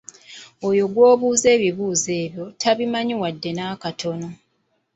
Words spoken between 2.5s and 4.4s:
tabimanyi wadde n'akatono.